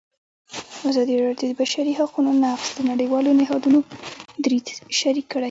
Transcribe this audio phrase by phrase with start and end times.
[0.89, 3.79] ازادي راډیو د د بشري حقونو نقض د نړیوالو نهادونو
[4.43, 4.67] دریځ
[4.99, 5.39] شریک کړی.